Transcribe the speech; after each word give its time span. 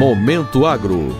Momento 0.00 0.64
Agro. 0.64 1.14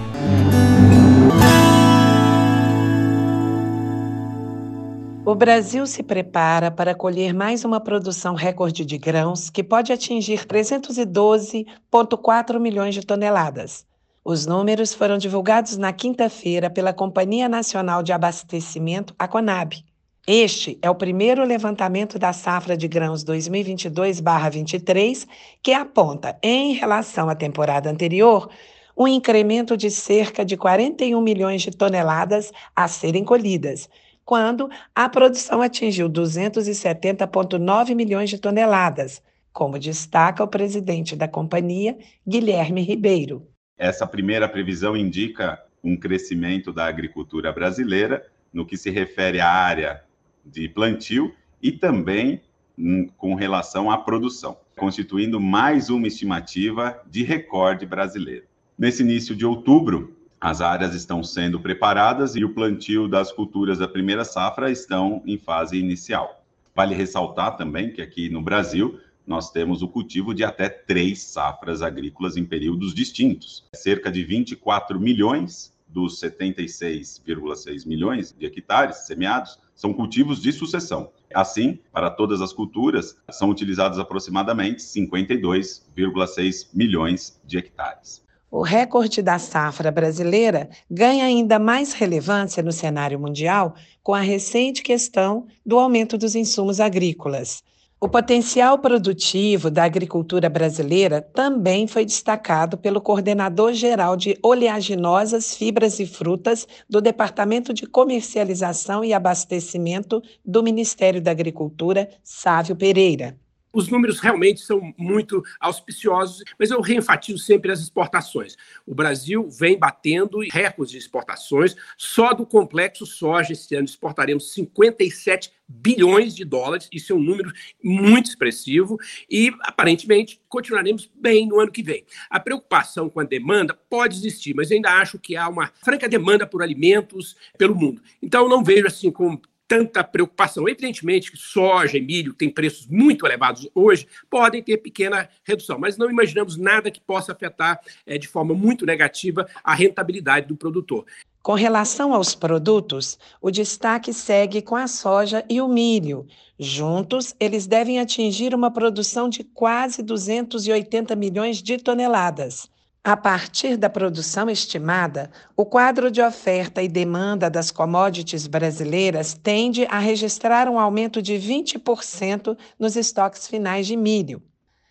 O 5.22 5.34
Brasil 5.34 5.86
se 5.86 6.02
prepara 6.02 6.70
para 6.70 6.94
colher 6.94 7.34
mais 7.34 7.62
uma 7.62 7.78
produção 7.78 8.34
recorde 8.34 8.86
de 8.86 8.96
grãos 8.96 9.50
que 9.50 9.62
pode 9.62 9.92
atingir 9.92 10.46
312,4 10.46 12.58
milhões 12.58 12.94
de 12.94 13.04
toneladas. 13.04 13.84
Os 14.24 14.46
números 14.46 14.94
foram 14.94 15.18
divulgados 15.18 15.76
na 15.76 15.92
quinta-feira 15.92 16.70
pela 16.70 16.94
Companhia 16.94 17.50
Nacional 17.50 18.02
de 18.02 18.14
Abastecimento, 18.14 19.14
a 19.18 19.28
CONAB. 19.28 19.84
Este 20.32 20.78
é 20.80 20.88
o 20.88 20.94
primeiro 20.94 21.44
levantamento 21.44 22.16
da 22.16 22.32
safra 22.32 22.76
de 22.76 22.86
grãos 22.86 23.24
2022-23, 23.24 25.26
que 25.60 25.72
aponta, 25.72 26.38
em 26.40 26.72
relação 26.72 27.28
à 27.28 27.34
temporada 27.34 27.90
anterior, 27.90 28.48
um 28.96 29.08
incremento 29.08 29.76
de 29.76 29.90
cerca 29.90 30.44
de 30.44 30.56
41 30.56 31.20
milhões 31.20 31.62
de 31.62 31.72
toneladas 31.72 32.52
a 32.76 32.86
serem 32.86 33.24
colhidas, 33.24 33.90
quando 34.24 34.70
a 34.94 35.08
produção 35.08 35.62
atingiu 35.62 36.08
270,9 36.08 37.92
milhões 37.96 38.30
de 38.30 38.38
toneladas, 38.38 39.20
como 39.52 39.80
destaca 39.80 40.44
o 40.44 40.48
presidente 40.48 41.16
da 41.16 41.26
companhia, 41.26 41.98
Guilherme 42.24 42.82
Ribeiro. 42.82 43.48
Essa 43.76 44.06
primeira 44.06 44.48
previsão 44.48 44.96
indica 44.96 45.60
um 45.82 45.96
crescimento 45.96 46.72
da 46.72 46.86
agricultura 46.86 47.52
brasileira 47.52 48.24
no 48.52 48.64
que 48.64 48.76
se 48.76 48.90
refere 48.90 49.40
à 49.40 49.50
área 49.50 50.08
de 50.44 50.68
plantio 50.68 51.34
e 51.62 51.72
também 51.72 52.40
hum, 52.78 53.08
com 53.16 53.34
relação 53.34 53.90
à 53.90 53.98
produção, 53.98 54.56
constituindo 54.76 55.40
mais 55.40 55.90
uma 55.90 56.06
estimativa 56.06 57.00
de 57.10 57.22
recorde 57.22 57.84
brasileiro. 57.86 58.44
Nesse 58.78 59.02
início 59.02 59.36
de 59.36 59.44
outubro, 59.44 60.16
as 60.40 60.62
áreas 60.62 60.94
estão 60.94 61.22
sendo 61.22 61.60
preparadas 61.60 62.34
e 62.34 62.44
o 62.44 62.54
plantio 62.54 63.06
das 63.06 63.30
culturas 63.30 63.78
da 63.78 63.86
primeira 63.86 64.24
safra 64.24 64.70
estão 64.70 65.22
em 65.26 65.36
fase 65.36 65.76
inicial. 65.76 66.42
Vale 66.74 66.94
ressaltar 66.94 67.56
também 67.58 67.92
que 67.92 68.00
aqui 68.00 68.30
no 68.30 68.40
Brasil 68.40 68.98
nós 69.26 69.50
temos 69.50 69.82
o 69.82 69.88
cultivo 69.88 70.34
de 70.34 70.42
até 70.42 70.68
três 70.68 71.22
safras 71.22 71.82
agrícolas 71.82 72.36
em 72.38 72.44
períodos 72.44 72.94
distintos. 72.94 73.64
Cerca 73.74 74.10
de 74.10 74.24
24 74.24 74.98
milhões 74.98 75.72
dos 75.86 76.20
76,6 76.20 77.86
milhões 77.86 78.34
de 78.36 78.46
hectares 78.46 79.06
semeados 79.06 79.58
são 79.80 79.94
cultivos 79.94 80.42
de 80.42 80.52
sucessão. 80.52 81.10
Assim, 81.34 81.78
para 81.90 82.10
todas 82.10 82.42
as 82.42 82.52
culturas, 82.52 83.16
são 83.30 83.48
utilizados 83.48 83.98
aproximadamente 83.98 84.82
52,6 84.82 86.68
milhões 86.74 87.40
de 87.46 87.56
hectares. 87.56 88.22
O 88.50 88.60
recorde 88.60 89.22
da 89.22 89.38
safra 89.38 89.90
brasileira 89.90 90.68
ganha 90.90 91.24
ainda 91.24 91.58
mais 91.58 91.94
relevância 91.94 92.62
no 92.62 92.72
cenário 92.72 93.18
mundial 93.18 93.74
com 94.02 94.12
a 94.12 94.20
recente 94.20 94.82
questão 94.82 95.46
do 95.64 95.78
aumento 95.78 96.18
dos 96.18 96.34
insumos 96.34 96.78
agrícolas. 96.78 97.62
O 98.02 98.08
potencial 98.08 98.78
produtivo 98.78 99.70
da 99.70 99.84
agricultura 99.84 100.48
brasileira 100.48 101.20
também 101.20 101.86
foi 101.86 102.06
destacado 102.06 102.78
pelo 102.78 102.98
coordenador 102.98 103.74
geral 103.74 104.16
de 104.16 104.38
oleaginosas, 104.42 105.54
fibras 105.54 106.00
e 106.00 106.06
frutas 106.06 106.66
do 106.88 107.02
Departamento 107.02 107.74
de 107.74 107.86
Comercialização 107.86 109.04
e 109.04 109.12
Abastecimento 109.12 110.22
do 110.42 110.62
Ministério 110.62 111.20
da 111.20 111.30
Agricultura, 111.30 112.08
Sávio 112.24 112.74
Pereira. 112.74 113.36
Os 113.72 113.88
números 113.88 114.18
realmente 114.18 114.60
são 114.60 114.92
muito 114.96 115.42
auspiciosos, 115.60 116.42
mas 116.58 116.70
eu 116.70 116.80
reenfatizo 116.80 117.38
sempre 117.38 117.70
as 117.70 117.80
exportações. 117.80 118.56
O 118.86 118.94
Brasil 118.94 119.48
vem 119.48 119.78
batendo 119.78 120.40
recordes 120.50 120.92
de 120.92 120.98
exportações. 120.98 121.76
Só 121.96 122.32
do 122.32 122.44
complexo 122.44 123.06
soja 123.06 123.52
esse 123.52 123.74
ano 123.74 123.84
exportaremos 123.84 124.52
57 124.52 125.52
bilhões 125.68 126.34
de 126.34 126.44
dólares. 126.44 126.88
Isso 126.92 127.12
é 127.12 127.16
um 127.16 127.22
número 127.22 127.52
muito 127.82 128.26
expressivo 128.26 128.98
e 129.30 129.52
aparentemente 129.60 130.40
continuaremos 130.48 131.08
bem 131.14 131.46
no 131.46 131.60
ano 131.60 131.70
que 131.70 131.82
vem. 131.82 132.04
A 132.28 132.40
preocupação 132.40 133.08
com 133.08 133.20
a 133.20 133.24
demanda 133.24 133.72
pode 133.88 134.16
existir, 134.16 134.54
mas 134.54 134.72
ainda 134.72 134.90
acho 134.90 135.18
que 135.18 135.36
há 135.36 135.48
uma 135.48 135.70
franca 135.82 136.08
demanda 136.08 136.46
por 136.46 136.62
alimentos 136.62 137.36
pelo 137.56 137.76
mundo. 137.76 138.02
Então 138.20 138.48
não 138.48 138.64
vejo 138.64 138.86
assim 138.86 139.10
com 139.12 139.40
tanta 139.70 140.02
preocupação. 140.02 140.68
Evidentemente 140.68 141.30
que 141.30 141.38
soja 141.38 141.96
e 141.96 142.00
milho 142.00 142.34
têm 142.34 142.50
preços 142.50 142.88
muito 142.88 143.24
elevados 143.24 143.70
hoje, 143.72 144.08
podem 144.28 144.60
ter 144.60 144.78
pequena 144.78 145.28
redução, 145.44 145.78
mas 145.78 145.96
não 145.96 146.10
imaginamos 146.10 146.56
nada 146.56 146.90
que 146.90 147.00
possa 147.00 147.30
afetar 147.30 147.80
é, 148.04 148.18
de 148.18 148.26
forma 148.26 148.52
muito 148.52 148.84
negativa 148.84 149.46
a 149.62 149.72
rentabilidade 149.72 150.48
do 150.48 150.56
produtor. 150.56 151.06
Com 151.40 151.54
relação 151.54 152.12
aos 152.12 152.34
produtos, 152.34 153.16
o 153.40 153.48
destaque 153.48 154.12
segue 154.12 154.60
com 154.60 154.74
a 154.74 154.88
soja 154.88 155.44
e 155.48 155.60
o 155.60 155.68
milho. 155.68 156.26
Juntos, 156.58 157.32
eles 157.38 157.68
devem 157.68 158.00
atingir 158.00 158.52
uma 158.52 158.72
produção 158.72 159.28
de 159.28 159.44
quase 159.44 160.02
280 160.02 161.14
milhões 161.14 161.62
de 161.62 161.78
toneladas. 161.78 162.68
A 163.02 163.16
partir 163.16 163.78
da 163.78 163.88
produção 163.88 164.50
estimada, 164.50 165.30
o 165.56 165.64
quadro 165.64 166.10
de 166.10 166.20
oferta 166.20 166.82
e 166.82 166.88
demanda 166.88 167.48
das 167.48 167.70
commodities 167.70 168.46
brasileiras 168.46 169.32
tende 169.32 169.86
a 169.86 169.98
registrar 169.98 170.68
um 170.68 170.78
aumento 170.78 171.22
de 171.22 171.32
20% 171.36 172.58
nos 172.78 172.96
estoques 172.96 173.46
finais 173.46 173.86
de 173.86 173.96
milho. 173.96 174.42